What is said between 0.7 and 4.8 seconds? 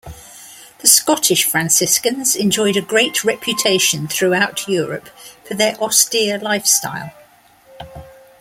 The Scottish Franciscans enjoyed a great reputation throughout